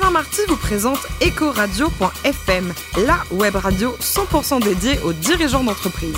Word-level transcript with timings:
Alain 0.00 0.12
Marty 0.12 0.42
vous 0.46 0.56
présente 0.56 1.08
Ecoradio.fm, 1.20 2.72
la 2.98 3.18
web 3.32 3.56
radio 3.56 3.96
100% 4.00 4.62
dédiée 4.62 5.00
aux 5.00 5.12
dirigeants 5.12 5.64
d'entreprise. 5.64 6.14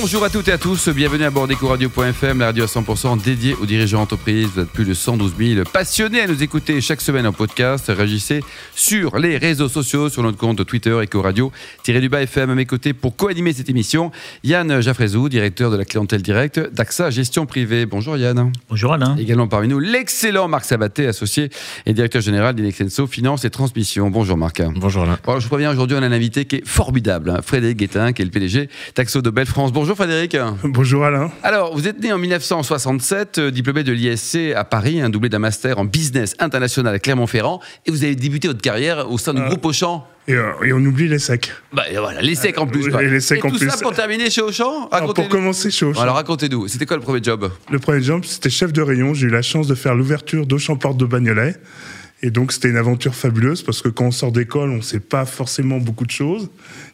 Bonjour 0.00 0.24
à 0.24 0.30
toutes 0.30 0.48
et 0.48 0.52
à 0.52 0.58
tous, 0.58 0.88
bienvenue 0.88 1.24
à 1.24 1.30
bord 1.30 1.46
d'Ecoradio.fm, 1.46 2.38
la 2.38 2.46
radio 2.46 2.64
à 2.64 2.66
100% 2.66 3.22
dédiée 3.22 3.54
aux 3.60 3.66
dirigeants 3.66 3.98
d'entreprise. 3.98 4.48
Vous 4.54 4.62
êtes 4.62 4.70
plus 4.70 4.86
de 4.86 4.94
112 4.94 5.34
000 5.38 5.64
passionnés 5.70 6.22
à 6.22 6.26
nous 6.26 6.42
écouter 6.42 6.80
chaque 6.80 7.02
semaine 7.02 7.26
en 7.26 7.32
podcast. 7.32 7.92
Réagissez 7.94 8.42
sur 8.74 9.18
les 9.18 9.36
réseaux 9.36 9.68
sociaux, 9.68 10.08
sur 10.08 10.22
notre 10.22 10.38
compte 10.38 10.64
Twitter 10.64 10.98
Ecoradio-du-bas 11.02 12.22
FM 12.22 12.48
à 12.48 12.54
mes 12.54 12.64
côtés 12.64 12.94
pour 12.94 13.14
co-animer 13.16 13.52
cette 13.52 13.68
émission. 13.68 14.10
Yann 14.44 14.80
Jaffrezou, 14.80 15.28
directeur 15.28 15.70
de 15.70 15.76
la 15.76 15.84
clientèle 15.84 16.22
directe 16.22 16.58
d'AXA 16.72 17.10
Gestion 17.10 17.44
Privée. 17.44 17.84
Bonjour 17.84 18.16
Yann. 18.16 18.50
Bonjour 18.70 18.94
Alain. 18.94 19.14
Également 19.18 19.46
parmi 19.46 19.68
nous, 19.68 19.78
l'excellent 19.78 20.48
Marc 20.48 20.64
Sabaté, 20.64 21.06
associé 21.06 21.50
et 21.84 21.92
directeur 21.92 22.22
général 22.22 22.54
d'Inexenso 22.54 23.06
Finance 23.06 23.44
et 23.44 23.50
Transmission. 23.50 24.08
Bonjour 24.08 24.38
Marc. 24.38 24.62
Bonjour 24.74 25.02
Alain. 25.02 25.18
je 25.38 25.42
vous 25.42 25.50
préviens, 25.50 25.70
aujourd'hui 25.70 25.98
on 26.00 26.02
a 26.02 26.06
un 26.06 26.12
invité 26.12 26.46
qui 26.46 26.56
est 26.56 26.66
formidable, 26.66 27.28
hein, 27.28 27.40
Frédéric 27.44 27.76
Guettin, 27.76 28.14
qui 28.14 28.22
est 28.22 28.24
le 28.24 28.30
PDG 28.30 28.70
d'Axo 28.96 29.20
de 29.20 29.28
Belle 29.28 29.46
France. 29.46 29.70
Bonjour 29.70 29.81
Frédéric. 29.84 30.36
Bonjour 30.64 31.04
Alain. 31.04 31.30
Alors, 31.42 31.74
vous 31.74 31.86
êtes 31.88 32.00
né 32.00 32.12
en 32.12 32.18
1967, 32.18 33.38
euh, 33.38 33.50
diplômé 33.50 33.82
de 33.84 33.92
l'ISC 33.92 34.38
à 34.56 34.64
Paris, 34.64 35.00
un 35.00 35.10
doublé 35.10 35.28
d'un 35.28 35.38
master 35.40 35.78
en 35.78 35.84
business 35.84 36.34
international 36.38 36.94
à 36.94 36.98
Clermont-Ferrand, 36.98 37.60
et 37.86 37.90
vous 37.90 38.04
avez 38.04 38.14
débuté 38.14 38.48
votre 38.48 38.60
carrière 38.62 39.10
au 39.10 39.18
sein 39.18 39.34
du 39.34 39.40
Euh, 39.40 39.48
groupe 39.48 39.64
Auchan. 39.66 40.06
Et, 40.28 40.34
euh, 40.34 40.52
et 40.64 40.72
on 40.72 40.78
oublie 40.78 41.08
les 41.08 41.18
secs. 41.18 41.52
Bah 41.72 41.82
et 41.90 41.96
voilà, 41.98 42.22
les 42.22 42.34
secs 42.36 42.56
en 42.58 42.66
plus. 42.66 42.88
quoi. 42.88 43.02
les 43.02 43.20
secs 43.20 43.38
et 43.38 43.46
en 43.46 43.50
tout 43.50 43.58
plus. 43.58 43.68
ça 43.68 43.76
pour 43.78 43.92
terminer 43.92 44.30
chez 44.30 44.40
Auchan 44.40 44.88
Alors, 44.92 45.12
pour 45.14 45.28
commencer 45.28 45.70
chez 45.70 45.84
Auchan, 45.84 46.00
Alors 46.00 46.14
racontez-nous, 46.14 46.68
c'était 46.68 46.86
quoi 46.86 46.96
le 46.96 47.02
premier 47.02 47.20
job? 47.22 47.50
Le 47.70 47.78
premier 47.80 48.00
job, 48.02 48.22
c'était 48.24 48.50
chef 48.50 48.72
de 48.72 48.82
rayon. 48.82 49.14
J'ai 49.14 49.26
eu 49.26 49.30
la 49.30 49.42
chance 49.42 49.66
de 49.66 49.74
faire 49.74 49.94
l'ouverture 49.96 50.46
d'Auchan 50.46 50.76
Porte 50.76 50.96
de 50.96 51.04
Bagnolet. 51.06 51.56
Et 52.22 52.30
donc, 52.30 52.52
c'était 52.52 52.70
une 52.70 52.76
aventure 52.76 53.14
fabuleuse 53.14 53.62
parce 53.62 53.82
que 53.82 53.88
quand 53.88 54.06
on 54.06 54.10
sort 54.12 54.30
d'école, 54.30 54.70
on 54.70 54.76
ne 54.76 54.80
sait 54.80 55.00
pas 55.00 55.24
forcément 55.26 55.78
beaucoup 55.78 56.06
de 56.06 56.10
choses. 56.10 56.50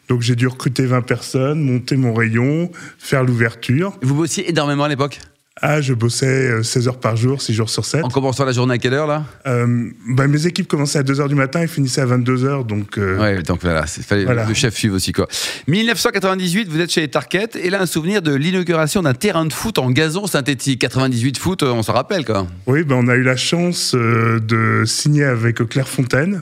Donc, 0.07 0.21
j'ai 0.21 0.35
dû 0.35 0.47
recruter 0.47 0.85
20 0.85 1.01
personnes, 1.01 1.61
monter 1.61 1.95
mon 1.97 2.13
rayon, 2.13 2.71
faire 2.97 3.23
l'ouverture. 3.23 3.97
Vous 4.01 4.15
bossiez 4.15 4.49
énormément 4.49 4.85
à 4.85 4.89
l'époque? 4.89 5.19
Ah, 5.61 5.81
je 5.81 5.93
bossais 5.93 6.25
euh, 6.51 6.63
16 6.63 6.87
heures 6.87 6.99
par 6.99 7.17
jour, 7.17 7.41
6 7.41 7.53
jours 7.53 7.69
sur 7.69 7.83
7. 7.85 8.05
En 8.05 8.09
commençant 8.09 8.45
la 8.45 8.53
journée 8.53 8.75
à 8.75 8.77
quelle 8.77 8.93
heure 8.93 9.07
là? 9.07 9.25
Euh, 9.45 9.89
bah, 10.09 10.27
mes 10.27 10.45
équipes 10.47 10.67
commençaient 10.67 10.99
à 10.99 11.03
2 11.03 11.19
heures 11.19 11.27
du 11.27 11.35
matin 11.35 11.61
et 11.61 11.67
finissaient 11.67 12.01
à 12.01 12.05
22 12.05 12.45
heures. 12.45 12.63
Donc, 12.63 12.97
euh, 12.97 13.19
Ouais, 13.19 13.41
donc 13.43 13.61
voilà, 13.61 13.83
il 13.97 14.03
fallait 14.03 14.23
Voilà. 14.23 14.45
le 14.45 14.53
chef 14.53 14.75
suive 14.75 14.93
aussi 14.93 15.11
quoi. 15.11 15.27
1998, 15.67 16.69
vous 16.69 16.79
êtes 16.79 16.91
chez 16.91 17.07
Target 17.09 17.49
et 17.61 17.69
là 17.69 17.81
un 17.81 17.85
souvenir 17.85 18.21
de 18.21 18.33
l'inauguration 18.33 19.01
d'un 19.01 19.13
terrain 19.13 19.45
de 19.45 19.53
foot 19.53 19.79
en 19.79 19.91
gazon 19.91 20.27
synthétique. 20.27 20.79
98 20.79 21.37
foot, 21.37 21.63
on 21.63 21.83
s'en 21.83 21.93
rappelle 21.93 22.25
quoi. 22.25 22.47
Oui, 22.65 22.83
ben 22.83 22.95
on 22.95 23.07
a 23.07 23.15
eu 23.15 23.23
la 23.23 23.35
chance 23.35 23.93
euh, 23.95 24.39
de 24.39 24.83
signer 24.85 25.25
avec 25.25 25.57
Clairefontaine. 25.67 26.41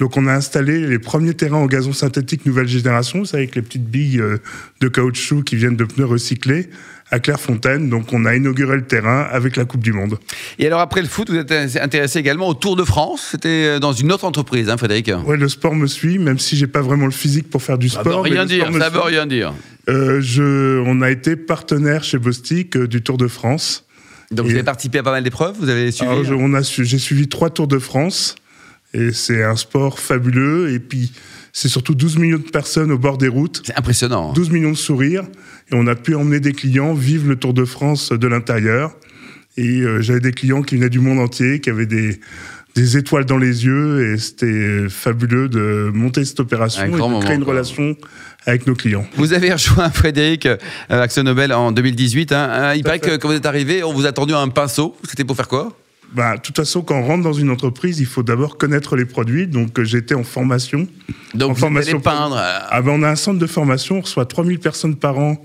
Donc 0.00 0.16
on 0.16 0.26
a 0.26 0.32
installé 0.34 0.84
les 0.86 0.98
premiers 0.98 1.34
terrains 1.34 1.58
en 1.58 1.66
gazon 1.66 1.92
synthétique 1.92 2.44
nouvelle 2.44 2.66
génération, 2.66 3.24
savez, 3.24 3.44
avec 3.44 3.54
les 3.54 3.62
petites 3.62 3.88
billes 3.88 4.20
euh, 4.20 4.38
de 4.80 4.88
caoutchouc 4.88 5.44
qui 5.44 5.54
viennent 5.54 5.76
de 5.76 5.84
pneus 5.84 6.06
recyclés 6.06 6.68
à 7.12 7.20
Clairefontaine. 7.20 7.88
Donc 7.88 8.12
on 8.12 8.24
a 8.24 8.34
inauguré 8.34 8.74
le 8.76 8.84
terrain 8.84 9.20
avec 9.30 9.56
la 9.56 9.64
Coupe 9.64 9.82
du 9.82 9.92
Monde. 9.92 10.18
Et 10.58 10.66
alors 10.66 10.80
après 10.80 11.00
le 11.02 11.06
foot, 11.08 11.30
vous 11.30 11.36
êtes 11.36 11.52
intéressé 11.76 12.18
également 12.18 12.48
au 12.48 12.54
Tour 12.54 12.74
de 12.74 12.82
France. 12.84 13.28
C'était 13.30 13.78
dans 13.78 13.92
une 13.92 14.10
autre 14.10 14.24
entreprise, 14.24 14.68
hein, 14.68 14.76
Frédéric. 14.76 15.10
Ouais, 15.26 15.36
le 15.36 15.48
sport 15.48 15.74
me 15.74 15.86
suit, 15.86 16.18
même 16.18 16.38
si 16.40 16.56
j'ai 16.56 16.66
pas 16.66 16.80
vraiment 16.82 17.06
le 17.06 17.12
physique 17.12 17.48
pour 17.48 17.62
faire 17.62 17.78
du 17.78 17.88
Ça 17.88 18.00
sport. 18.00 18.22
veut 18.24 18.30
mais 18.30 18.36
rien 18.36 18.46
dire. 18.46 18.68
Ça 18.78 18.88
veut 18.88 19.00
rien 19.00 19.26
dire. 19.26 19.52
Euh, 19.88 20.20
je, 20.20 20.80
on 20.86 21.00
a 21.02 21.10
été 21.10 21.36
partenaire 21.36 22.02
chez 22.04 22.18
Bostik 22.18 22.76
euh, 22.76 22.88
du 22.88 23.02
Tour 23.02 23.16
de 23.18 23.28
France. 23.28 23.84
Donc 24.30 24.46
vous 24.46 24.52
avez 24.52 24.62
participé 24.62 24.98
à 24.98 25.02
pas 25.02 25.10
mal 25.10 25.22
d'épreuves. 25.24 25.54
Vous 25.60 25.68
avez 25.68 25.90
suivi. 25.92 26.10
Alors, 26.10 26.24
je- 26.24 26.32
on 26.34 26.54
a 26.54 26.62
su- 26.62 26.84
j'ai 26.86 26.98
suivi 26.98 27.28
trois 27.28 27.50
Tours 27.50 27.66
de 27.68 27.78
France 27.78 28.36
et 28.94 29.12
c'est 29.12 29.42
un 29.42 29.56
sport 29.56 29.98
fabuleux. 29.98 30.72
Et 30.72 30.78
puis 30.78 31.12
c'est 31.52 31.68
surtout 31.68 31.94
12 31.94 32.18
millions 32.18 32.38
de 32.38 32.42
personnes 32.50 32.90
au 32.92 32.98
bord 32.98 33.18
des 33.18 33.28
routes. 33.28 33.62
C'est 33.64 33.76
impressionnant. 33.78 34.32
12 34.32 34.50
millions 34.50 34.70
de 34.72 34.76
sourires 34.76 35.24
et 35.70 35.74
on 35.74 35.86
a 35.86 35.94
pu 35.94 36.14
emmener 36.14 36.40
des 36.40 36.52
clients 36.52 36.94
vivre 36.94 37.28
le 37.28 37.36
Tour 37.36 37.54
de 37.54 37.64
France 37.64 38.10
de 38.12 38.26
l'intérieur. 38.26 38.96
Et 39.58 39.80
euh, 39.82 40.00
j'avais 40.00 40.20
des 40.20 40.32
clients 40.32 40.62
qui 40.62 40.76
venaient 40.76 40.88
du 40.88 41.00
monde 41.00 41.18
entier, 41.18 41.60
qui 41.60 41.68
avaient 41.68 41.84
des, 41.84 42.18
des 42.74 42.96
étoiles 42.96 43.26
dans 43.26 43.36
les 43.36 43.66
yeux 43.66 44.14
et 44.14 44.18
c'était 44.18 44.88
fabuleux 44.88 45.50
de 45.50 45.90
monter 45.92 46.24
cette 46.24 46.40
opération 46.40 46.82
Un 46.82 46.86
et 46.86 46.90
de 46.90 46.96
moment, 46.96 47.20
créer 47.20 47.34
une 47.36 47.44
quoi. 47.44 47.52
relation 47.52 47.94
avec 48.46 48.66
nos 48.66 48.74
clients. 48.74 49.06
Vous 49.16 49.34
avez 49.34 49.52
rejoint 49.52 49.90
Frédéric 49.92 50.46
euh, 50.46 51.22
Nobel 51.22 51.52
en 51.52 51.70
2018. 51.70 52.32
hein. 52.32 52.48
Euh, 52.50 52.74
Il 52.76 52.82
paraît 52.82 52.98
fait. 52.98 53.10
que 53.10 53.16
quand 53.16 53.28
vous 53.28 53.34
êtes 53.34 53.44
arrivé, 53.46 53.84
on 53.84 53.92
vous 53.92 54.06
a 54.06 54.12
tendu 54.12 54.32
un 54.32 54.48
pinceau. 54.48 54.96
C'était 55.06 55.24
pour 55.24 55.36
faire 55.36 55.48
quoi? 55.48 55.76
Bah, 56.14 56.36
de 56.36 56.42
toute 56.42 56.56
façon, 56.56 56.82
quand 56.82 56.96
on 56.98 57.06
rentre 57.06 57.22
dans 57.24 57.32
une 57.32 57.48
entreprise, 57.50 57.98
il 58.00 58.06
faut 58.06 58.22
d'abord 58.22 58.58
connaître 58.58 58.96
les 58.96 59.04
produits. 59.06 59.46
Donc 59.46 59.78
euh, 59.78 59.84
j'étais 59.84 60.14
en 60.14 60.24
formation. 60.24 60.86
Donc 61.34 61.50
En 61.50 61.52
vous 61.54 61.60
formation 61.60 61.94
allez 61.96 62.02
peindre. 62.02 62.36
euh, 62.36 62.58
Ah 62.70 62.82
ben, 62.82 62.92
on 62.92 63.02
a 63.02 63.08
un 63.10 63.16
centre 63.16 63.38
de 63.38 63.46
formation, 63.46 63.98
on 63.98 64.00
reçoit 64.02 64.26
3000 64.26 64.58
personnes 64.58 64.96
par 64.96 65.18
an 65.18 65.42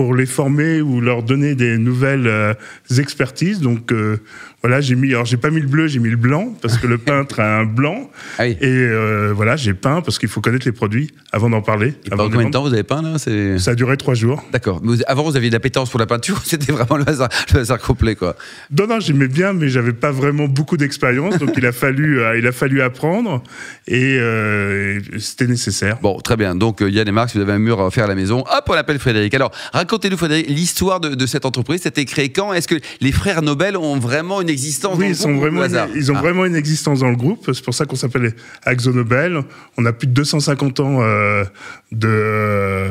pour 0.00 0.14
les 0.14 0.24
former 0.24 0.80
ou 0.80 1.02
leur 1.02 1.22
donner 1.22 1.54
des 1.54 1.76
nouvelles 1.76 2.26
euh, 2.26 2.54
expertises. 2.96 3.60
Donc 3.60 3.92
euh, 3.92 4.16
voilà, 4.62 4.80
j'ai 4.80 4.94
mis, 4.94 5.10
alors 5.10 5.26
j'ai 5.26 5.36
pas 5.36 5.50
mis 5.50 5.60
le 5.60 5.66
bleu, 5.66 5.88
j'ai 5.88 5.98
mis 5.98 6.08
le 6.08 6.16
blanc 6.16 6.54
parce 6.62 6.78
que 6.78 6.86
le 6.86 6.96
peintre 7.10 7.38
a 7.38 7.58
un 7.58 7.64
blanc. 7.66 8.10
Ah 8.38 8.44
oui. 8.44 8.56
Et 8.62 8.66
euh, 8.66 9.34
voilà, 9.36 9.56
j'ai 9.56 9.74
peint 9.74 10.00
parce 10.00 10.18
qu'il 10.18 10.30
faut 10.30 10.40
connaître 10.40 10.64
les 10.64 10.72
produits 10.72 11.12
avant 11.32 11.50
d'en 11.50 11.60
parler. 11.60 11.92
Et 12.06 12.08
pendant 12.08 12.30
combien 12.30 12.46
de 12.46 12.50
temps 12.50 12.62
vous 12.62 12.72
avez 12.72 12.82
peint 12.82 13.02
là? 13.02 13.18
Ça 13.18 13.72
a 13.72 13.74
duré 13.74 13.98
trois 13.98 14.14
jours. 14.14 14.42
D'accord. 14.54 14.80
Avant, 15.06 15.22
vous 15.22 15.36
aviez 15.36 15.50
de 15.50 15.54
l'appétence 15.54 15.90
pour 15.90 16.00
la 16.00 16.06
peinture. 16.06 16.40
C'était 16.44 16.72
vraiment 16.72 16.96
le 16.96 17.06
hasard, 17.06 17.28
le 17.52 17.60
hasard 17.60 17.78
complet, 17.78 18.16
quoi. 18.16 18.36
Non, 18.70 18.86
non, 18.86 19.00
j'aimais 19.00 19.28
bien, 19.28 19.52
mais 19.52 19.68
j'avais 19.68 19.92
pas 19.92 20.12
vraiment 20.12 20.48
beaucoup 20.48 20.78
d'expérience, 20.78 21.36
donc 21.36 21.50
il 21.58 21.66
a 21.66 21.72
fallu, 21.72 22.22
il 22.38 22.46
a 22.46 22.52
fallu 22.52 22.80
apprendre 22.80 23.42
et, 23.86 24.14
et 24.14 24.98
c'était 25.18 25.46
nécessaire. 25.46 25.98
Bon, 26.00 26.18
très 26.20 26.38
bien. 26.38 26.54
Donc, 26.54 26.80
Yann 26.80 27.06
et 27.06 27.12
Marc, 27.12 27.28
si 27.28 27.36
vous 27.36 27.42
avez 27.42 27.52
un 27.52 27.58
mur 27.58 27.82
à 27.82 27.90
faire 27.90 28.04
à 28.04 28.08
la 28.08 28.14
maison, 28.14 28.40
hop, 28.40 28.64
on 28.66 28.72
appelle 28.72 28.98
Frédéric. 28.98 29.34
Alors, 29.34 29.52
racontez-nous, 29.90 30.16
l'histoire 30.48 31.00
de, 31.00 31.14
de 31.14 31.26
cette 31.26 31.44
entreprise. 31.44 31.80
C'était 31.82 32.04
créé 32.04 32.28
quand? 32.30 32.52
Est-ce 32.52 32.68
que 32.68 32.76
les 33.00 33.12
frères 33.12 33.42
Nobel 33.42 33.76
ont 33.76 33.98
vraiment 33.98 34.40
une 34.40 34.48
existence 34.48 34.94
dans 34.94 35.00
Oui, 35.00 35.06
le 35.06 35.10
ils, 35.12 35.16
sont 35.16 35.28
groupe 35.30 35.38
ou 35.38 35.40
vraiment 35.42 35.60
au 35.60 35.64
hasard? 35.64 35.88
une, 35.88 35.96
ils 35.96 36.12
ont 36.12 36.16
Ah. 36.16 36.20
vraiment 36.20 36.44
une 36.44 36.54
existence 36.56 37.00
dans 37.00 37.10
le 37.10 37.16
groupe. 37.16 37.50
C'est 37.52 37.64
pour 37.64 37.74
ça 37.74 37.84
qu'on 37.86 37.96
s'appelle 37.96 38.34
Axo 38.64 38.92
Nobel. 38.92 39.42
On 39.76 39.84
a 39.86 39.92
plus 39.92 40.06
de 40.06 40.12
250 40.12 40.80
ans 40.80 40.98
euh, 41.02 41.44
de 41.92 42.90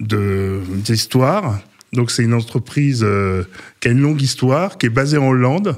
de- 0.00 0.60
d'histoire. 0.76 1.58
Donc 1.92 2.10
c'est 2.10 2.22
une 2.22 2.34
entreprise 2.34 3.02
euh, 3.02 3.44
qui 3.80 3.88
a 3.88 3.90
une 3.92 4.00
longue 4.00 4.20
histoire, 4.22 4.78
qui 4.78 4.86
est 4.86 4.90
basée 4.90 5.18
en 5.18 5.28
Hollande 5.28 5.76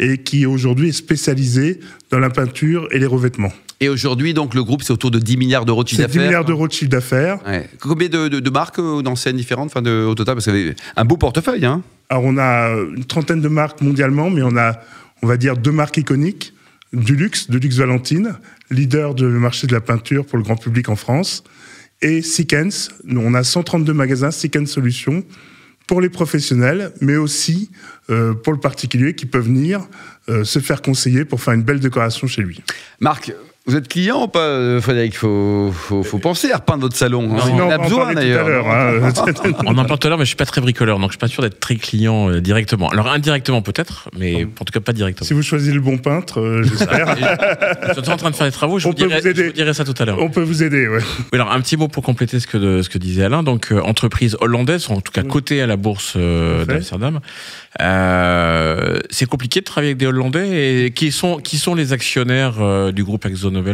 et 0.00 0.18
qui 0.18 0.46
aujourd'hui 0.46 0.90
est 0.90 0.92
spécialisée 0.92 1.80
dans 2.10 2.18
la 2.18 2.30
peinture 2.30 2.88
et 2.92 2.98
les 2.98 3.06
revêtements. 3.06 3.52
Et 3.80 3.88
aujourd'hui, 3.88 4.34
donc, 4.34 4.54
le 4.54 4.64
groupe, 4.64 4.82
c'est 4.82 4.92
autour 4.92 5.10
de 5.12 5.20
10 5.20 5.36
milliards 5.36 5.64
d'euros 5.64 5.84
de 5.84 5.88
chiffre 5.88 6.02
C'est 6.02 6.08
10 6.08 6.14
d'affaires. 6.14 6.28
milliards 6.30 6.44
d'euros 6.44 6.66
de 6.66 6.72
chiffre 6.72 6.90
d'affaires. 6.90 7.38
Ouais. 7.46 7.68
Combien 7.80 8.08
de, 8.08 8.26
de- 8.28 8.40
de 8.40 8.50
marques 8.50 8.80
euh, 8.80 9.02
d'enseignes 9.02 9.36
différentes, 9.36 9.66
enfin, 9.70 9.82
de, 9.82 10.04
au 10.04 10.14
total? 10.16 10.34
Parce 10.34 10.46
que 10.46 10.50
vous 10.50 10.56
avez 10.56 10.74
un 10.96 11.04
beau 11.04 11.16
portefeuille, 11.16 11.64
hein 11.64 11.82
Alors 12.08 12.24
on 12.24 12.38
a 12.38 12.70
une 12.96 13.04
trentaine 13.04 13.40
de 13.40 13.46
marques 13.48 13.80
mondialement, 13.80 14.30
mais 14.30 14.42
on 14.42 14.56
a, 14.56 14.80
on 15.22 15.28
va 15.28 15.36
dire, 15.36 15.56
deux 15.56 15.70
marques 15.72 15.96
iconiques. 15.96 16.54
Du 16.92 17.14
luxe, 17.14 17.50
de 17.50 17.58
luxe 17.58 17.76
Valentine, 17.76 18.34
leader 18.70 19.14
du 19.14 19.24
marché 19.26 19.66
de 19.66 19.74
la 19.74 19.80
peinture 19.80 20.24
pour 20.26 20.38
le 20.38 20.42
grand 20.44 20.56
public 20.56 20.88
en 20.88 20.96
France. 20.96 21.44
Et 22.00 22.22
Seekens, 22.22 22.88
nous 23.04 23.20
on 23.20 23.34
a 23.34 23.44
132 23.44 23.92
magasins 23.92 24.30
Seekens 24.30 24.66
Solutions 24.66 25.22
pour 25.88 26.00
les 26.00 26.10
professionnels, 26.10 26.92
mais 27.00 27.16
aussi 27.16 27.70
euh, 28.10 28.34
pour 28.34 28.52
le 28.52 28.60
particulier 28.60 29.14
qui 29.14 29.26
peut 29.26 29.38
venir 29.38 29.80
euh, 30.28 30.44
se 30.44 30.60
faire 30.60 30.82
conseiller 30.82 31.24
pour 31.24 31.40
faire 31.40 31.54
une 31.54 31.62
belle 31.62 31.80
décoration 31.80 32.28
chez 32.28 32.42
lui. 32.42 32.62
Marc, 33.00 33.32
vous 33.68 33.76
êtes 33.76 33.86
client 33.88 34.24
ou 34.24 34.28
pas, 34.28 34.40
euh, 34.40 34.80
Frédéric? 34.80 35.16
Faut, 35.16 35.70
faut, 35.72 36.02
faut 36.02 36.18
penser 36.18 36.50
à 36.50 36.56
repeindre 36.56 36.82
votre 36.82 36.96
salon. 36.96 37.36
hein. 37.36 37.40
Sinon, 37.44 37.64
On 37.64 37.68
on 37.68 37.70
a 37.70 37.78
besoin, 37.78 38.14
d'ailleurs. 38.14 38.66
hein. 38.68 39.12
On 39.66 39.76
en 39.78 39.84
parle 39.84 39.98
tout 39.98 40.06
à 40.06 40.10
l'heure, 40.10 40.18
mais 40.18 40.24
je 40.24 40.28
suis 40.28 40.36
pas 40.36 40.46
très 40.46 40.60
bricoleur, 40.60 40.98
donc 40.98 41.10
je 41.10 41.12
suis 41.12 41.18
pas 41.18 41.28
sûr 41.28 41.42
d'être 41.42 41.60
très 41.60 41.76
client 41.76 42.30
euh, 42.30 42.40
directement. 42.40 42.88
Alors 42.88 43.08
indirectement 43.08 43.62
peut-être, 43.62 44.08
mais 44.18 44.44
en 44.44 44.64
tout 44.64 44.72
cas 44.72 44.80
pas 44.80 44.92
directement. 44.92 45.26
si 45.26 45.34
vous 45.34 45.42
choisissez 45.42 45.72
le 45.74 45.80
bon 45.80 45.98
peintre, 45.98 46.40
euh, 46.40 46.62
j'espère, 46.64 47.14
Je 47.96 48.00
suis 48.02 48.10
en 48.10 48.16
train 48.16 48.30
de 48.30 48.36
faire 48.36 48.46
des 48.46 48.52
travaux, 48.52 48.78
je 48.78 48.86
On 48.86 48.90
vous, 48.90 48.96
peut 48.96 49.06
dirai, 49.06 49.20
vous 49.20 49.26
aider. 49.28 49.42
je 49.42 49.46
vous 49.48 49.52
dirai 49.52 49.74
ça 49.74 49.84
tout 49.84 49.94
à 49.98 50.04
l'heure. 50.04 50.18
on 50.20 50.30
peut 50.30 50.42
vous 50.42 50.62
aider. 50.62 50.88
Ouais. 50.88 50.98
Oui, 51.32 51.38
alors 51.38 51.52
un 51.52 51.60
petit 51.60 51.76
mot 51.76 51.88
pour 51.88 52.02
compléter 52.02 52.40
ce 52.40 52.46
que, 52.46 52.56
de- 52.58 52.82
ce 52.82 52.88
que 52.88 52.98
disait 52.98 53.24
Alain. 53.24 53.42
Donc 53.42 53.70
euh, 53.72 53.80
entreprise 53.80 54.36
hollandaise, 54.40 54.86
en 54.90 55.00
tout 55.00 55.12
cas 55.12 55.22
cotée 55.22 55.60
à 55.62 55.66
la 55.66 55.76
bourse 55.76 56.14
euh, 56.16 56.64
d'Amsterdam. 56.64 57.20
Euh, 57.80 58.98
c'est 59.10 59.26
compliqué 59.26 59.60
de 59.60 59.64
travailler 59.64 59.90
avec 59.90 59.98
des 59.98 60.06
Hollandais. 60.06 60.84
Et 60.86 60.90
qui 60.92 61.12
sont 61.12 61.36
qui 61.38 61.58
sont 61.58 61.74
les 61.74 61.92
actionnaires 61.92 62.54
euh, 62.60 62.92
du 62.92 63.04
groupe 63.04 63.24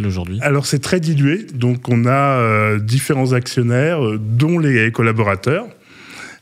Aujourd'hui 0.06 0.38
Alors 0.42 0.66
c'est 0.66 0.78
très 0.80 1.00
dilué, 1.00 1.46
donc 1.54 1.88
on 1.88 2.06
a 2.06 2.38
euh, 2.38 2.78
différents 2.78 3.32
actionnaires, 3.32 4.04
euh, 4.04 4.18
dont 4.20 4.58
les 4.58 4.90
collaborateurs. 4.92 5.66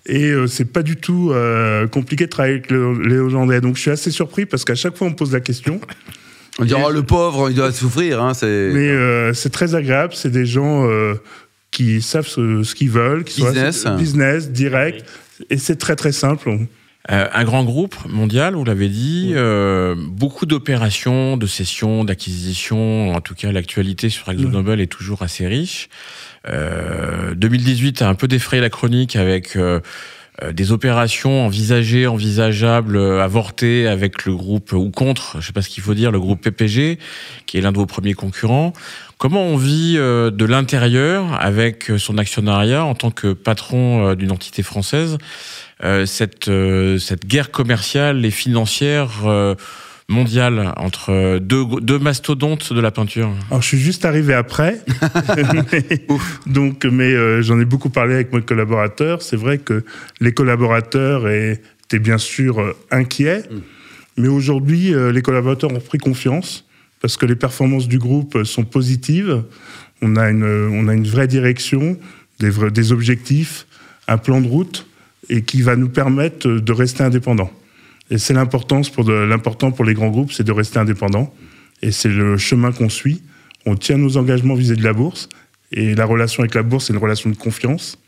Et 0.06 0.30
euh, 0.30 0.46
c'est 0.48 0.64
pas 0.72 0.82
du 0.82 0.96
tout 0.96 1.30
euh, 1.32 1.86
compliqué 1.86 2.24
de 2.26 2.30
travailler 2.30 2.54
avec 2.56 2.70
le- 2.70 3.02
les 3.06 3.18
Hollandais. 3.18 3.60
Donc 3.60 3.76
je 3.76 3.82
suis 3.82 3.90
assez 3.90 4.10
surpris 4.10 4.46
parce 4.46 4.64
qu'à 4.64 4.74
chaque 4.74 4.96
fois 4.96 5.06
on 5.06 5.10
me 5.10 5.16
pose 5.16 5.32
la 5.32 5.40
question. 5.40 5.80
On 6.58 6.64
dit, 6.64 6.74
oh, 6.76 6.90
le 6.90 7.02
pauvre, 7.02 7.48
il 7.50 7.56
doit 7.56 7.72
souffrir. 7.72 8.20
Hein, 8.22 8.34
c'est... 8.34 8.70
Mais 8.74 8.88
euh, 8.90 9.32
c'est 9.32 9.48
très 9.50 9.74
agréable. 9.74 10.12
C'est 10.14 10.30
des 10.30 10.44
gens 10.44 10.86
euh, 10.86 11.14
qui 11.70 12.02
savent 12.02 12.26
ce, 12.26 12.62
ce 12.62 12.74
qu'ils 12.74 12.90
veulent, 12.90 13.24
qui 13.24 13.42
Business. 13.42 13.82
sont 13.82 13.96
business 13.96 14.50
direct. 14.50 15.04
Et 15.48 15.56
c'est 15.56 15.76
très 15.76 15.96
très 15.96 16.12
simple. 16.12 16.50
Euh, 17.10 17.26
un 17.32 17.44
grand 17.44 17.64
groupe 17.64 17.96
mondial, 18.08 18.54
vous 18.54 18.64
l'avez 18.64 18.88
dit, 18.88 19.32
euh, 19.34 19.96
beaucoup 19.98 20.46
d'opérations, 20.46 21.36
de 21.36 21.46
cessions, 21.46 22.04
d'acquisitions. 22.04 23.12
En 23.12 23.20
tout 23.20 23.34
cas, 23.34 23.50
l'actualité 23.50 24.08
sur 24.08 24.30
ExxonMobil 24.30 24.80
est 24.80 24.86
toujours 24.86 25.22
assez 25.22 25.46
riche. 25.46 25.88
Euh, 26.48 27.34
2018 27.34 28.02
a 28.02 28.08
un 28.08 28.14
peu 28.14 28.28
défrayé 28.28 28.60
la 28.60 28.70
chronique 28.70 29.16
avec 29.16 29.56
euh, 29.56 29.80
des 30.52 30.72
opérations 30.72 31.44
envisagées, 31.44 32.06
envisageables, 32.06 32.96
euh, 32.96 33.22
avortées 33.22 33.86
avec 33.86 34.24
le 34.24 34.34
groupe 34.34 34.72
ou 34.72 34.90
contre, 34.90 35.40
je 35.40 35.46
sais 35.46 35.52
pas 35.52 35.60
ce 35.60 35.68
qu'il 35.68 35.82
faut 35.82 35.94
dire, 35.94 36.10
le 36.10 36.20
groupe 36.20 36.40
PPG, 36.40 36.98
qui 37.46 37.58
est 37.58 37.60
l'un 37.60 37.70
de 37.70 37.76
vos 37.76 37.86
premiers 37.86 38.14
concurrents. 38.14 38.72
Comment 39.18 39.42
on 39.42 39.56
vit 39.56 39.96
euh, 39.98 40.30
de 40.30 40.44
l'intérieur 40.44 41.40
avec 41.40 41.90
euh, 41.90 41.98
son 41.98 42.16
actionnariat 42.18 42.84
en 42.84 42.94
tant 42.94 43.10
que 43.10 43.34
patron 43.34 44.08
euh, 44.08 44.14
d'une 44.14 44.32
entité 44.32 44.62
française? 44.62 45.18
Euh, 45.84 46.06
cette, 46.06 46.48
euh, 46.48 46.98
cette 46.98 47.26
guerre 47.26 47.50
commerciale 47.50 48.24
et 48.24 48.30
financière 48.30 49.10
mondiale 50.08 50.72
entre 50.76 51.38
deux, 51.38 51.64
deux 51.80 51.98
mastodontes 51.98 52.72
de 52.72 52.80
la 52.80 52.90
peinture 52.90 53.30
Alors, 53.50 53.62
je 53.62 53.68
suis 53.68 53.78
juste 53.78 54.04
arrivé 54.04 54.34
après. 54.34 54.80
Mais- 55.72 56.06
donc, 56.46 56.84
mais 56.84 57.12
euh, 57.12 57.42
j'en 57.42 57.58
ai 57.60 57.64
beaucoup 57.64 57.88
parlé 57.90 58.14
avec 58.14 58.32
mes 58.32 58.42
collaborateurs. 58.42 59.22
C'est 59.22 59.36
vrai 59.36 59.58
que 59.58 59.84
les 60.20 60.32
collaborateurs 60.32 61.28
étaient 61.28 61.98
bien 61.98 62.18
sûr 62.18 62.60
euh, 62.60 62.76
inquiets. 62.90 63.42
Mais 64.16 64.28
aujourd'hui, 64.28 64.92
euh, 64.94 65.12
les 65.12 65.22
collaborateurs 65.22 65.72
ont 65.72 65.80
pris 65.80 65.98
confiance 65.98 66.64
parce 67.00 67.16
que 67.16 67.26
les 67.26 67.36
performances 67.36 67.88
du 67.88 67.98
groupe 67.98 68.42
sont 68.44 68.64
positives. 68.64 69.42
On 70.02 70.16
a 70.16 70.30
une, 70.30 70.44
on 70.44 70.88
a 70.88 70.94
une 70.94 71.06
vraie 71.06 71.28
direction, 71.28 71.96
des, 72.40 72.50
vrais- 72.50 72.70
des 72.70 72.92
objectifs, 72.92 73.66
un 74.08 74.18
plan 74.18 74.40
de 74.40 74.48
route 74.48 74.86
et 75.28 75.42
qui 75.42 75.62
va 75.62 75.76
nous 75.76 75.88
permettre 75.88 76.48
de 76.48 76.72
rester 76.72 77.02
indépendants. 77.04 77.50
Et 78.10 78.18
c'est 78.18 78.34
l'importance 78.34 78.90
pour 78.90 79.04
l'important 79.10 79.70
pour 79.72 79.84
les 79.84 79.94
grands 79.94 80.10
groupes, 80.10 80.32
c'est 80.32 80.44
de 80.44 80.52
rester 80.52 80.78
indépendants. 80.78 81.32
Et 81.82 81.92
c'est 81.92 82.08
le 82.08 82.36
chemin 82.36 82.72
qu'on 82.72 82.88
suit. 82.88 83.22
On 83.66 83.76
tient 83.76 83.96
nos 83.96 84.16
engagements 84.16 84.54
vis-à-vis 84.54 84.80
de 84.80 84.84
la 84.84 84.92
bourse. 84.92 85.28
Et 85.72 85.94
la 85.94 86.04
relation 86.04 86.42
avec 86.42 86.54
la 86.54 86.62
bourse, 86.62 86.86
c'est 86.86 86.92
une 86.92 86.98
relation 86.98 87.30
de 87.30 87.36
confiance. 87.36 87.98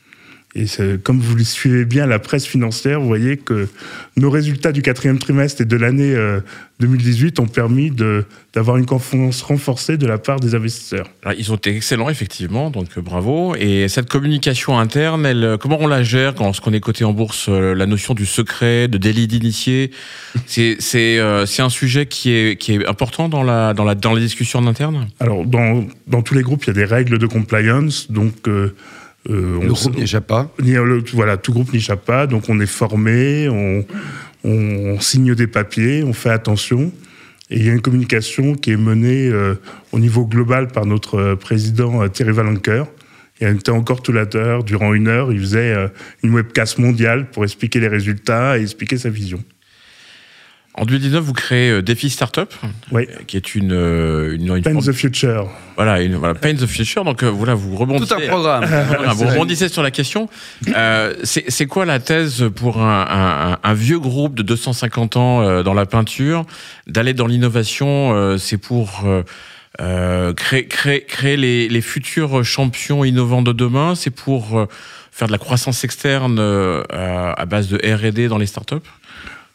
Et 0.57 0.67
comme 1.03 1.19
vous 1.19 1.35
le 1.35 1.43
suivez 1.43 1.85
bien 1.85 2.07
la 2.07 2.21
presse 2.21 2.47
financière, 2.47 3.01
vous 3.01 3.09
voyez 3.09 3.37
que 3.37 3.69
nos 4.17 4.31
résultats 4.31 4.71
du 4.71 4.83
quatrième 4.83 5.19
trimestre 5.19 5.63
et 5.63 5.65
de 5.65 5.77
l'année 5.77 6.15
euh, 6.15 6.41
2018 6.81 7.39
ont 7.39 7.47
permis 7.47 7.93
d'avoir 8.53 8.77
une 8.77 8.87
confiance 8.87 9.43
renforcée 9.43 9.97
de 9.97 10.07
la 10.07 10.19
part 10.19 10.41
des 10.41 10.55
investisseurs. 10.55 11.07
Alors, 11.23 11.39
Ils 11.39 11.53
ont 11.53 11.57
été 11.57 11.75
excellents, 11.75 12.09
effectivement, 12.09 12.71
donc 12.71 12.89
euh, 12.97 13.01
bravo. 13.01 13.55
Et 13.55 13.89
cette 13.89 14.09
communication 14.09 14.79
interne, 14.79 15.25
elle, 15.25 15.45
euh, 15.45 15.57
comment 15.57 15.79
on 15.81 15.87
la 15.87 16.03
gère 16.03 16.35
quand 16.35 16.53
on 16.67 16.73
est 16.73 16.81
coté 16.81 17.05
en 17.05 17.13
bourse 17.13 17.47
euh, 17.49 17.75
La 17.75 17.87
notion 17.87 18.15
du 18.15 18.27
secret, 18.27 18.89
de 18.89 18.99
délit 18.99 19.29
d'initié, 19.29 19.93
c'est 20.47 20.79
euh, 21.19 21.47
un 21.59 21.71
sujet 21.71 22.07
qui 22.07 22.31
est, 22.33 22.61
qui 22.61 22.75
est 22.75 22.87
important 22.87 23.29
dans 23.29 23.45
la, 23.45 23.73
dans 23.73 23.85
la, 23.85 23.95
dans 23.95 24.13
les 24.13 24.21
discussions 24.21 24.59
en 24.59 24.67
interne? 24.67 25.09
Alors, 25.21 25.45
dans, 25.45 25.85
dans 26.09 26.23
tous 26.23 26.35
les 26.35 26.43
groupes, 26.43 26.65
il 26.65 26.69
y 26.69 26.71
a 26.71 26.75
des 26.75 26.85
règles 26.85 27.19
de 27.19 27.27
compliance. 27.27 28.11
Donc, 28.11 28.49
euh, 28.49 28.75
euh, 29.31 29.61
Le 29.63 29.71
on- 29.71 29.73
groupe 29.73 29.97
n'échappe 29.97 30.27
pas. 30.27 30.51
Ni- 30.63 30.73
le- 30.73 31.03
voilà, 31.13 31.37
tout 31.37 31.53
groupe 31.53 31.73
n'échappe 31.73 32.05
pas, 32.05 32.27
donc 32.27 32.49
on 32.49 32.61
est 32.61 32.67
formé, 32.67 33.49
on, 33.49 33.85
on- 34.45 34.51
on 34.95 35.01
signe 35.01 35.35
des 35.35 35.47
papiers, 35.47 36.03
on 36.05 36.13
fait 36.13 36.31
attention. 36.31 36.93
Et 37.51 37.59
il 37.59 37.65
y 37.67 37.69
a 37.69 37.73
une 37.73 37.81
communication 37.83 38.55
qui 38.55 38.71
est 38.73 38.77
menée 38.77 39.29
euh, 39.29 39.55
au 39.93 39.99
niveau 39.99 40.25
global 40.27 40.69
par 40.69 40.87
notre 40.87 41.15
euh, 41.19 41.37
président 41.37 42.03
euh, 42.03 42.09
Thierry 42.09 42.33
Valenqueur. 42.33 42.87
Il 43.41 43.49
était 43.49 43.71
encore 43.71 44.01
tout 44.03 44.13
à 44.17 44.25
l'heure, 44.33 44.63
durant 44.65 44.95
une 44.95 45.09
heure, 45.09 45.33
il 45.33 45.41
faisait 45.41 45.73
euh, 45.75 45.89
une 46.23 46.33
webcast 46.35 46.79
mondiale 46.79 47.29
pour 47.31 47.45
expliquer 47.45 47.81
les 47.81 47.89
résultats 47.89 48.59
et 48.59 48.63
expliquer 48.63 48.97
sa 48.97 49.11
vision. 49.11 49.43
En 50.77 50.85
2019, 50.87 51.23
vous 51.23 51.33
créez 51.33 51.71
euh, 51.71 51.83
Défi 51.83 52.11
Startup, 52.11 52.53
Oui. 52.91 53.07
euh, 53.09 53.23
qui 53.29 53.37
est 53.37 53.55
une, 53.55 53.73
euh, 53.73 54.35
une, 54.35 54.57
une 54.57 54.63
Pen 54.63 54.81
the 54.81 54.91
Future. 54.93 55.49
voilà, 55.77 56.03
une, 56.03 56.17
voilà, 56.17 56.35
Paint 56.35 56.55
the 56.57 56.67
Future. 56.67 57.05
Donc 57.05 57.23
euh, 57.23 57.29
voilà, 57.31 57.55
vous 57.55 57.77
rebondissez. 57.77 58.09
Tout 58.17 58.21
un 58.21 58.27
programme. 58.27 58.65
Voilà, 58.65 59.13
vous 59.15 59.25
rebondissez 59.29 59.69
sur 59.69 59.85
la 59.85 59.93
question. 59.93 60.29
Euh, 60.75 61.15
c'est 61.23 61.67
quoi 61.67 61.85
la 61.85 62.01
thèse 62.01 62.51
pour 62.57 62.83
un, 62.83 63.07
un- 63.09 63.59
un 63.63 63.75
vieux 63.75 64.01
groupe 64.01 64.35
de 64.35 64.43
250 64.43 65.17
ans 65.17 65.43
euh, 65.43 65.63
dans 65.63 65.75
la 65.75 65.87
peinture 65.87 66.45
d'aller 66.89 67.15
dans 67.15 67.29
l'innovation 67.29 68.13
euh, 68.13 68.37
C'est 68.37 68.59
pour 68.59 69.03
euh, 69.07 69.23
euh, 69.81 70.33
créer, 70.35 70.67
créer, 70.67 71.05
créer 71.05 71.37
les, 71.37 71.69
les 71.69 71.81
futurs 71.83 72.45
champions 72.45 73.05
innovants 73.05 73.43
de 73.43 73.53
demain 73.53 73.95
C'est 73.95 74.11
pour 74.11 74.67
faire 75.13 75.29
de 75.29 75.33
la 75.33 75.39
croissance 75.39 75.85
externe 75.85 76.39
euh, 76.41 76.83
à 76.91 77.47
base 77.47 77.69
de 77.69 77.77
R&D 77.77 78.27
dans 78.27 78.39
les 78.39 78.47
startups? 78.47 78.75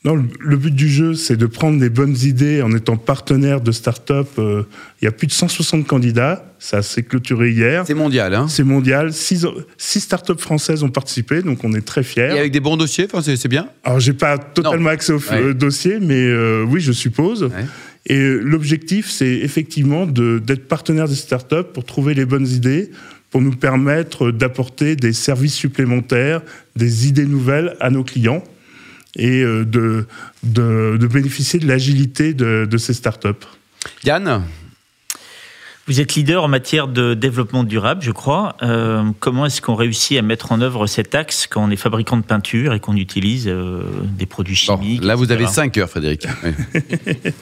Non, 0.05 0.15
le, 0.39 0.55
but 0.55 0.73
du 0.73 0.87
jeu, 0.87 1.13
c'est 1.13 1.35
de 1.35 1.45
prendre 1.45 1.77
des 1.77 1.89
bonnes 1.89 2.15
idées 2.23 2.61
en 2.61 2.73
étant 2.73 2.95
partenaire 2.95 3.59
de 3.59 3.73
start-up. 3.73 4.29
Euh, 4.39 4.63
il 5.01 5.05
y 5.05 5.07
a 5.09 5.11
plus 5.11 5.27
de 5.27 5.33
160 5.33 5.85
candidats, 5.85 6.53
ça 6.57 6.81
s'est 6.81 7.03
clôturé 7.03 7.51
hier. 7.51 7.83
C'est 7.85 7.93
mondial, 7.93 8.33
hein. 8.33 8.47
C'est 8.47 8.63
mondial. 8.63 9.11
Six, 9.11 9.45
six 9.77 9.99
startups 9.99 10.37
françaises 10.39 10.83
ont 10.83 10.89
participé, 10.89 11.41
donc 11.41 11.65
on 11.65 11.73
est 11.73 11.85
très 11.85 11.99
Et 11.99 12.03
fiers. 12.05 12.29
avec 12.29 12.53
des 12.53 12.61
bons 12.61 12.77
dossiers, 12.77 13.07
enfin, 13.11 13.21
c'est 13.35 13.47
bien. 13.49 13.67
Alors, 13.83 13.99
j'ai 13.99 14.13
pas 14.13 14.37
totalement 14.37 14.89
accès 14.89 15.11
au 15.11 15.17
Ouais. 15.17 15.41
euh, 15.41 15.53
dossier, 15.53 15.99
mais 15.99 16.15
euh, 16.27 16.63
oui, 16.65 16.79
je 16.79 16.93
suppose. 16.93 17.43
Ouais. 17.43 17.65
Et 18.05 18.17
l'objectif, 18.39 19.09
c'est 19.09 19.27
effectivement 19.39 20.05
d'être 20.05 20.67
partenaire 20.69 21.09
des 21.09 21.15
startups 21.15 21.65
pour 21.73 21.83
trouver 21.83 22.13
les 22.13 22.23
bonnes 22.25 22.47
idées, 22.47 22.89
pour 23.31 23.41
nous 23.41 23.51
permettre 23.55 24.31
d'apporter 24.31 24.95
des 24.95 25.11
services 25.11 25.53
supplémentaires, 25.55 26.41
des 26.77 27.07
idées 27.09 27.25
nouvelles 27.25 27.75
à 27.81 27.89
nos 27.89 28.05
clients 28.05 28.41
et 29.15 29.41
euh, 29.41 29.65
de, 29.65 30.05
de, 30.43 30.97
de 30.99 31.07
bénéficier 31.07 31.59
de 31.59 31.67
l'agilité 31.67 32.33
de, 32.33 32.67
de 32.69 32.77
ces 32.77 32.93
startups. 32.93 33.45
Yann 34.03 34.43
Vous 35.87 35.99
êtes 35.99 36.15
leader 36.15 36.43
en 36.43 36.47
matière 36.47 36.87
de 36.87 37.13
développement 37.13 37.63
durable, 37.63 38.01
je 38.03 38.11
crois. 38.11 38.55
Euh, 38.61 39.03
comment 39.19 39.45
est-ce 39.45 39.61
qu'on 39.61 39.75
réussit 39.75 40.17
à 40.17 40.21
mettre 40.21 40.51
en 40.51 40.61
œuvre 40.61 40.85
cet 40.87 41.15
axe 41.15 41.47
quand 41.47 41.63
on 41.63 41.71
est 41.71 41.75
fabricant 41.75 42.17
de 42.17 42.23
peinture 42.23 42.73
et 42.73 42.79
qu'on 42.79 42.95
utilise 42.95 43.47
euh, 43.47 43.81
des 44.17 44.25
produits 44.25 44.61
Bon, 44.67 44.79
chimiques 44.79 45.03
Là, 45.03 45.15
vous 45.15 45.25
etc. 45.25 45.43
avez 45.43 45.53
5 45.53 45.77
heures, 45.77 45.89
Frédéric. 45.89 46.27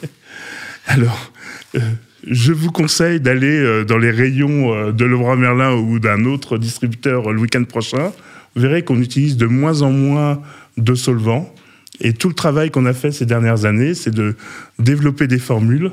Alors, 0.87 1.31
euh, 1.75 1.79
je 2.25 2.53
vous 2.53 2.71
conseille 2.71 3.19
d'aller 3.19 3.83
dans 3.85 3.97
les 3.97 4.11
rayons 4.11 4.91
de 4.91 5.05
Leroy 5.05 5.35
Merlin 5.35 5.73
ou 5.73 5.99
d'un 5.99 6.25
autre 6.25 6.57
distributeur 6.57 7.31
le 7.31 7.39
week-end 7.39 7.63
prochain. 7.65 8.11
Vous 8.55 8.61
verrez 8.61 8.83
qu'on 8.83 9.01
utilise 9.01 9.37
de 9.37 9.45
moins 9.45 9.81
en 9.81 9.91
moins 9.91 10.41
de 10.77 10.95
solvants. 10.95 11.53
Et 12.01 12.13
tout 12.13 12.27
le 12.29 12.35
travail 12.35 12.69
qu'on 12.71 12.85
a 12.85 12.93
fait 12.93 13.11
ces 13.11 13.25
dernières 13.25 13.65
années, 13.65 13.93
c'est 13.93 14.11
de 14.13 14.35
développer 14.79 15.27
des 15.27 15.39
formules 15.39 15.91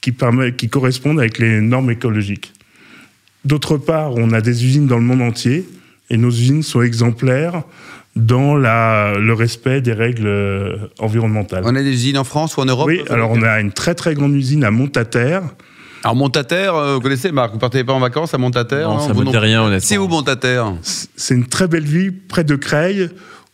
qui, 0.00 0.14
qui 0.56 0.68
correspondent 0.68 1.20
avec 1.20 1.38
les 1.38 1.60
normes 1.60 1.90
écologiques. 1.90 2.52
D'autre 3.44 3.76
part, 3.76 4.14
on 4.16 4.32
a 4.32 4.40
des 4.40 4.64
usines 4.64 4.86
dans 4.86 4.96
le 4.96 5.04
monde 5.04 5.22
entier 5.22 5.68
et 6.10 6.16
nos 6.16 6.30
usines 6.30 6.62
sont 6.62 6.82
exemplaires 6.82 7.62
dans 8.14 8.56
la, 8.56 9.14
le 9.18 9.32
respect 9.32 9.80
des 9.80 9.92
règles 9.94 10.26
euh, 10.26 10.76
environnementales. 10.98 11.62
On 11.64 11.74
a 11.74 11.82
des 11.82 11.92
usines 11.92 12.18
en 12.18 12.24
France 12.24 12.56
ou 12.56 12.60
en 12.60 12.66
Europe 12.66 12.86
Oui, 12.86 13.00
alors 13.08 13.30
on 13.30 13.42
a 13.42 13.60
une 13.60 13.72
très 13.72 13.94
très 13.94 14.14
grande 14.14 14.34
usine 14.34 14.64
à 14.64 14.70
Montataire. 14.70 15.42
Alors, 16.04 16.16
Montataire, 16.16 16.74
euh, 16.74 16.94
vous 16.94 17.00
connaissez, 17.00 17.30
Marc 17.30 17.52
Vous 17.52 17.58
partez 17.58 17.84
pas 17.84 17.92
en 17.92 18.00
vacances 18.00 18.34
à 18.34 18.38
Montataire 18.38 18.88
Non, 18.88 18.98
ça 18.98 19.12
Vous 19.12 19.24
dit 19.24 19.36
rien, 19.36 19.62
honnêtement. 19.62 19.86
C'est 19.86 19.98
où 19.98 20.08
Montataire 20.08 20.74
C'est 20.82 21.34
une 21.34 21.46
très 21.46 21.68
belle 21.68 21.84
ville 21.84 22.12
près 22.28 22.44
de 22.44 22.56
Creil 22.56 23.08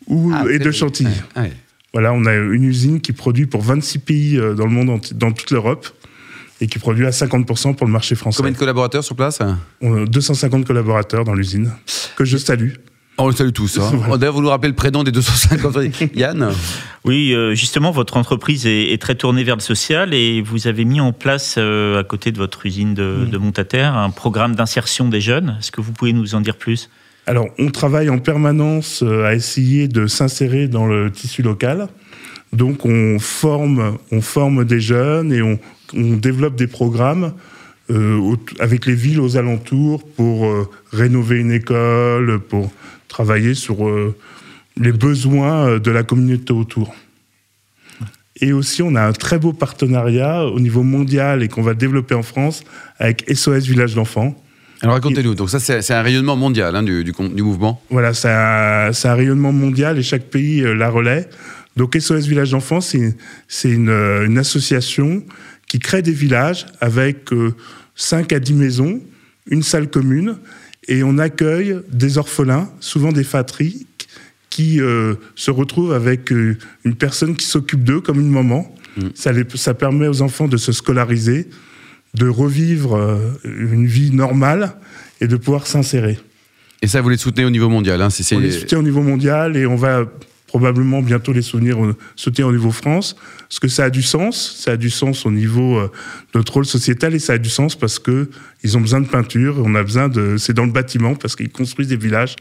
ou, 0.07 0.33
Ah, 0.35 0.45
et 0.50 0.59
de. 0.59 0.71
Chantilly. 0.71 1.11
Ouais, 1.37 1.43
ouais. 1.43 1.52
Voilà, 1.99 2.12
on 2.12 2.26
a 2.26 2.33
une 2.33 2.62
usine 2.62 3.00
qui 3.00 3.12
produit 3.12 3.47
pour 3.47 3.61
26 3.61 3.99
pays 3.99 4.38
euh, 4.38 4.55
dans 4.55 4.67
le 4.67 4.71
monde, 4.71 5.00
dans 5.17 5.33
toute 5.33 5.50
l'Europe, 5.50 5.88
et 6.61 6.69
qui 6.69 6.78
produit 6.78 7.05
à 7.05 7.11
50% 7.11 7.75
pour 7.75 7.88
le 7.88 7.93
marché 7.93 8.14
français. 8.14 8.37
Combien 8.37 8.52
de 8.52 8.57
collaborateurs 8.57 9.02
sur 9.02 9.17
place 9.17 9.40
On 9.81 10.05
a 10.05 10.07
250 10.07 10.64
collaborateurs 10.64 11.25
dans 11.25 11.35
l'usine, 11.35 11.73
que 12.14 12.25
je 12.25 12.37
salue. 12.37 12.75
On 13.21 13.26
le 13.26 13.35
salue 13.35 13.50
tous. 13.50 13.81
Hein. 13.81 14.17
D'ailleurs, 14.17 14.33
vous 14.33 14.43
nous 14.43 14.49
rappelez 14.49 14.69
le 14.69 14.76
prénom 14.76 15.02
des 15.02 15.11
250 15.11 15.75
Yann? 16.14 16.52
Oui, 17.05 17.35
euh, 17.35 17.57
justement, 17.57 17.90
votre 17.90 18.17
entreprise 18.17 18.64
est, 18.64 19.02
très 19.02 19.17
tournée 19.17 19.43
vers 19.43 19.57
le 19.57 19.61
social 19.61 20.14
et 20.14 20.40
vous 20.40 20.69
avez 20.69 20.85
mis 20.85 21.00
en 21.00 21.12
place, 21.12 21.57
euh, 21.59 21.99
à 21.99 22.05
côté 22.05 22.31
de 22.31 22.38
votre 22.38 22.64
usine 22.64 22.95
de, 22.95 23.25
Mm. 23.26 23.31
de 23.31 23.38
Montataire, 23.38 23.97
un 23.97 24.11
programme 24.11 24.55
d'insertion 24.55 25.09
des 25.09 25.21
jeunes. 25.21 25.57
Est-ce 25.59 25.73
que 25.73 25.81
vous 25.81 25.90
pouvez 25.90 26.12
nous 26.12 26.37
en 26.37 26.43
dire 26.43 26.59
plus? 26.59 26.90
Alors, 27.28 27.49
on 27.58 27.68
travaille 27.68 28.08
en 28.08 28.16
permanence 28.16 29.02
euh, 29.02 29.26
à 29.26 29.35
essayer 29.35 29.87
de 29.87 30.06
s'insérer 30.06 30.66
dans 30.66 30.87
le 30.87 31.11
tissu 31.11 31.42
local. 31.42 31.88
Donc, 32.54 32.87
on 32.87 33.18
forme, 33.18 33.99
des 34.64 34.80
jeunes 34.80 35.30
et 35.35 35.42
on, 35.42 35.58
développe 35.92 36.56
des 36.56 36.66
programmes 36.66 37.35
euh, 37.90 38.35
avec 38.61 38.87
les 38.87 38.94
villes 38.94 39.20
aux 39.20 39.37
alentours 39.37 40.08
pour 40.08 40.47
euh, 40.47 40.70
rénover 40.90 41.38
une 41.38 41.52
école, 41.52 42.40
pour 42.40 42.73
travailler 43.08 43.52
sur 43.52 43.76
les 44.78 44.92
besoins 44.92 45.78
de 45.78 45.90
la 45.90 46.04
communauté 46.04 46.54
autour. 46.54 46.94
Et 48.40 48.54
aussi, 48.54 48.80
on 48.80 48.94
a 48.94 49.02
un 49.02 49.12
très 49.12 49.38
beau 49.38 49.52
partenariat 49.52 50.47
au 50.47 50.61
niveau 50.61 50.82
mondial 50.82 51.42
et 51.42 51.49
qu'on 51.49 51.61
va 51.61 51.75
développer 51.75 52.14
en 52.14 52.23
France 52.23 52.64
avec 52.99 53.30
SOS 53.30 53.66
Village 53.66 53.94
d'enfants. 53.94 54.35
Alors 54.82 54.94
racontez-nous. 54.94 55.35
Donc 55.35 55.50
ça, 55.50 55.58
c'est 55.61 55.94
un 55.94 56.02
rayonnement 56.02 56.37
mondial 56.37 56.76
hein, 56.76 56.82
du, 56.82 57.04
du, 57.04 57.12
mouvement. 57.42 57.82
Voilà, 57.90 58.14
c'est 58.14 58.28
un, 58.28 59.14
rayonnement 59.14 59.52
mondial 59.52 59.99
et 59.99 60.02
chaque 60.02 60.25
pays 60.25 60.62
euh, 60.62 60.75
la 60.75 60.90
relaie. 60.90 61.28
Donc 61.76 61.97
SOS 61.99 62.26
Village 62.26 62.50
d'enfants, 62.50 62.80
c'est 62.80 62.99
une, 63.64 63.88
une, 63.88 64.38
association 64.38 65.25
qui 65.68 65.78
crée 65.78 66.02
des 66.02 66.12
villages 66.12 66.66
avec 66.80 67.30
5 67.94 68.32
à 68.32 68.40
10 68.40 68.54
maisons, 68.54 69.00
une 69.49 69.62
salle 69.62 69.88
commune, 69.88 70.38
et 70.88 71.04
on 71.04 71.18
accueille 71.18 71.78
des 71.92 72.18
orphelins, 72.18 72.68
souvent 72.80 73.12
des 73.12 73.23
fatries, 73.23 73.87
qui 74.50 74.78
se 75.37 75.50
retrouvent 75.52 75.92
avec 75.92 76.30
une 76.30 76.97
personne 76.99 77.37
qui 77.37 77.47
s'occupe 77.47 77.85
d'eux 77.85 78.00
comme 78.00 78.18
une 78.18 78.30
maman. 78.30 78.75
Mm. 78.97 79.08
Ça, 79.14 79.30
ça 79.54 79.75
permet 79.75 80.08
aux 80.08 80.23
enfants 80.23 80.49
de 80.49 80.56
se 80.56 80.73
scolariser, 80.73 81.49
de 82.15 82.29
revivre 82.29 82.97
euh, 82.97 83.19
une 83.45 83.87
vie 83.87 84.11
normale 84.11 84.75
et 85.21 85.29
de 85.29 85.37
pouvoir 85.37 85.67
s'insérer. 85.67 86.19
Et 86.83 86.87
ça, 86.87 87.00
vous 87.00 87.09
les 87.09 87.17
soutenez 87.17 87.45
au 87.45 87.50
niveau 87.50 87.69
mondial 87.69 88.00
hein, 88.03 88.09
On 88.33 88.38
les 88.38 88.53
soutient 88.53 88.79
au 88.79 88.83
niveau 88.83 89.03
mondial 89.03 89.57
et 89.57 89.67
on 89.67 89.77
va 89.77 90.05
probablement 90.47 91.03
bientôt 91.03 91.33
les 91.33 91.43
soutenir, 91.43 91.79
soutenir 92.17 92.49
au 92.49 92.53
niveau 92.53 92.71
France, 92.71 93.17
parce 93.49 93.61
que 93.61 93.69
ça 93.69 93.85
a 93.85 93.91
du 93.91 94.03
sens, 94.03 94.57
ça 94.59 94.73
a 94.73 94.77
du 94.77 94.91
sens 94.91 95.27
au 95.27 95.31
niveau 95.31 95.79
euh, 95.79 95.91
de 96.33 96.38
notre 96.38 96.55
rôle 96.55 96.67
sociétal 96.67 97.15
et 97.15 97.19
ça 97.19 97.35
a 97.35 97.38
du 97.38 97.50
sens 97.50 97.77
parce 97.77 97.99
que 97.99 98.31
ils 98.65 98.77
ont 98.77 98.81
besoin 98.81 99.00
de 99.00 99.07
peinture, 99.07 99.62
on 99.65 99.75
a 99.75 99.83
besoin 99.83 100.09
de, 100.09 100.37
c'est 100.38 100.55
dans 100.55 100.65
le 100.65 100.73
bâtiment 100.73 101.15
parce 101.15 101.37
qu'ils 101.37 101.50
construisent 101.50 101.88
des 101.88 101.97
villages 101.97 102.35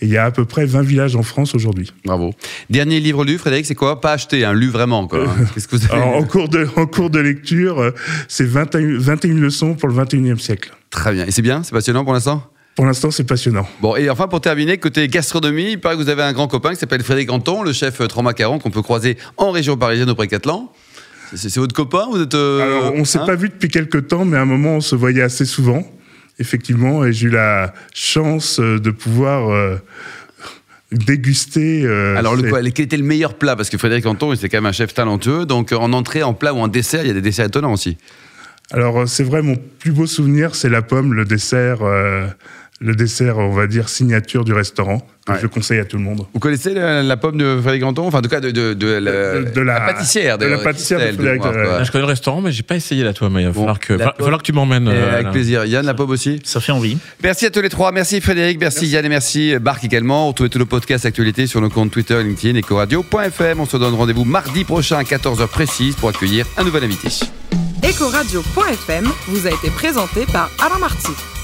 et 0.00 0.06
il 0.06 0.12
y 0.12 0.16
a 0.16 0.24
à 0.24 0.30
peu 0.30 0.44
près 0.44 0.66
20 0.66 0.82
villages 0.82 1.16
en 1.16 1.22
France 1.22 1.54
aujourd'hui. 1.54 1.92
Bravo. 2.04 2.34
Dernier 2.68 3.00
livre 3.00 3.24
lu, 3.24 3.38
Frédéric, 3.38 3.66
c'est 3.66 3.74
quoi? 3.74 4.00
Pas 4.00 4.12
acheté, 4.12 4.44
un 4.44 4.52
lu 4.52 4.68
vraiment. 4.68 5.06
Quoi. 5.06 5.24
Qu'est-ce 5.54 5.68
que 5.68 5.76
vous 5.76 5.84
avez 5.90 6.02
en, 6.02 6.22
cours 6.24 6.48
de, 6.48 6.68
en 6.76 6.86
cours 6.86 7.10
de 7.10 7.18
lecture, 7.18 7.80
euh, 7.80 7.90
c'est 8.28 8.46
21, 8.46 8.98
21 8.98 9.34
leçons 9.34 9.74
pour 9.74 9.88
le 9.88 9.94
21e 9.94 10.38
siècle. 10.38 10.72
Très 10.90 11.12
bien. 11.12 11.26
Et 11.26 11.30
c'est 11.30 11.42
bien? 11.42 11.62
C'est 11.62 11.72
passionnant 11.72 12.04
pour 12.04 12.12
l'instant? 12.12 12.42
Pour 12.76 12.84
l'instant, 12.84 13.10
c'est 13.10 13.24
passionnant. 13.24 13.66
Bon, 13.80 13.96
et 13.96 14.10
enfin, 14.10 14.28
pour 14.28 14.42
terminer, 14.42 14.76
côté 14.76 15.08
gastronomie, 15.08 15.72
il 15.72 15.80
paraît 15.80 15.96
que 15.96 16.02
vous 16.02 16.10
avez 16.10 16.22
un 16.22 16.34
grand 16.34 16.46
copain 16.46 16.74
qui 16.74 16.76
s'appelle 16.76 17.02
Frédéric 17.02 17.32
Anton, 17.32 17.62
le 17.62 17.72
chef 17.72 18.02
euh, 18.02 18.22
Macaron 18.22 18.58
qu'on 18.58 18.70
peut 18.70 18.82
croiser 18.82 19.16
en 19.38 19.50
région 19.50 19.78
parisienne 19.78 20.10
auprès 20.10 20.28
Catlan. 20.28 20.70
C'est 21.34 21.56
votre 21.56 21.74
copain? 21.74 22.06
Vous 22.10 22.20
êtes, 22.20 22.34
euh, 22.34 22.60
Alors, 22.60 22.92
on 22.94 23.00
ne 23.00 23.04
s'est 23.04 23.18
hein? 23.18 23.26
pas 23.26 23.34
vu 23.34 23.48
depuis 23.48 23.68
quelques 23.68 24.08
temps, 24.08 24.26
mais 24.26 24.36
à 24.36 24.42
un 24.42 24.46
moment, 24.46 24.76
on 24.76 24.80
se 24.80 24.94
voyait 24.94 25.22
assez 25.22 25.46
souvent, 25.46 25.90
effectivement, 26.38 27.04
et 27.04 27.12
j'ai 27.12 27.26
eu 27.26 27.30
la 27.30 27.72
chance 27.94 28.60
de 28.60 28.90
pouvoir 28.90 29.80
déguster. 30.92 31.82
Euh, 31.84 32.16
Alors, 32.16 32.36
le, 32.36 32.70
quel 32.70 32.84
était 32.84 32.96
le 32.96 33.02
meilleur 33.04 33.34
plat? 33.34 33.56
Parce 33.56 33.70
que 33.70 33.78
Frédéric 33.78 34.06
Anton, 34.06 34.34
c'est 34.36 34.48
quand 34.48 34.58
même 34.58 34.66
un 34.66 34.72
chef 34.72 34.94
talentueux. 34.94 35.46
Donc, 35.46 35.72
en 35.72 35.92
entrée, 35.92 36.22
en 36.22 36.34
plat 36.34 36.54
ou 36.54 36.58
en 36.58 36.68
dessert, 36.68 37.02
il 37.02 37.08
y 37.08 37.10
a 37.10 37.14
des 37.14 37.22
desserts 37.22 37.46
étonnants 37.46 37.72
aussi. 37.72 37.96
Alors, 38.72 39.00
euh, 39.00 39.06
c'est 39.06 39.24
vrai, 39.24 39.42
mon 39.42 39.56
plus 39.56 39.92
beau 39.92 40.06
souvenir, 40.06 40.54
c'est 40.54 40.68
la 40.68 40.82
pomme, 40.82 41.14
le 41.14 41.24
dessert, 41.24 41.82
euh, 41.82 42.26
le 42.80 42.94
dessert, 42.94 43.38
on 43.38 43.52
va 43.52 43.66
dire, 43.66 43.88
signature 43.88 44.44
du 44.44 44.52
restaurant 44.52 45.06
je 45.40 45.46
conseille 45.46 45.80
à 45.80 45.84
tout 45.84 45.96
le 45.96 46.02
monde. 46.02 46.26
Vous 46.32 46.40
connaissez 46.40 46.72
la, 46.74 47.16
pomme 47.16 47.36
de 47.36 47.56
Frédéric 47.56 47.84
Anton? 47.84 48.06
Enfin, 48.06 48.18
en 48.18 48.22
tout 48.22 48.28
cas, 48.28 48.40
de, 48.40 48.50
de, 48.50 48.74
de, 48.74 49.60
la, 49.60 49.80
pâtissière. 49.80 50.38
De, 50.38 50.46
la 50.46 50.58
pâtissière 50.58 51.00
de 51.00 51.12
Frédéric 51.12 51.42
Je 51.42 51.90
connais 51.90 52.02
le 52.02 52.08
restaurant, 52.08 52.40
mais 52.40 52.52
j'ai 52.52 52.62
pas 52.62 52.76
essayé 52.76 53.02
la 53.02 53.12
toi. 53.12 53.28
Mais 53.30 53.42
il 53.42 53.46
va 53.48 53.52
falloir 53.52 53.80
que, 53.80 53.98
falloir 53.98 54.38
que 54.38 54.44
tu 54.44 54.52
m'emmènes. 54.52 54.88
Euh, 54.88 55.14
avec 55.14 55.30
plaisir. 55.30 55.64
Yann, 55.64 55.84
la 55.84 55.94
pomme 55.94 56.10
aussi? 56.10 56.40
Ça 56.44 56.60
fait 56.60 56.72
envie. 56.72 56.98
Merci 57.22 57.46
à 57.46 57.50
tous 57.50 57.60
les 57.60 57.68
trois. 57.68 57.92
Merci 57.92 58.20
Frédéric, 58.20 58.60
merci, 58.60 58.86
Yann 58.86 59.04
et 59.04 59.08
merci 59.08 59.58
Barc 59.58 59.82
également. 59.84 60.28
Retrouvez 60.28 60.50
tous 60.50 60.58
nos 60.58 60.66
podcasts 60.66 61.06
actualités 61.06 61.46
sur 61.46 61.60
nos 61.60 61.70
comptes 61.70 61.90
Twitter, 61.90 62.22
LinkedIn, 62.22 62.58
Ecoradio.fm. 62.58 63.60
On 63.60 63.66
se 63.66 63.76
donne 63.76 63.94
rendez-vous 63.94 64.24
mardi 64.24 64.64
prochain 64.64 64.98
à 64.98 65.02
14h 65.02 65.48
précise 65.48 65.96
pour 65.96 66.08
accueillir 66.08 66.46
un 66.56 66.64
nouvel 66.64 66.84
invité. 66.84 67.08
Ecoradio.fm 67.82 69.08
vous 69.28 69.46
a 69.46 69.50
été 69.50 69.70
présenté 69.70 70.24
par 70.32 70.50
Alain 70.60 70.78
Marty. 70.78 71.35